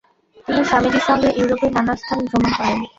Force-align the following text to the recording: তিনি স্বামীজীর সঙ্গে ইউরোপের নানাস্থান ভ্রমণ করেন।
তিনি 0.47 0.61
স্বামীজীর 0.69 1.03
সঙ্গে 1.07 1.29
ইউরোপের 1.31 1.71
নানাস্থান 1.73 2.19
ভ্রমণ 2.27 2.51
করেন। 2.57 2.79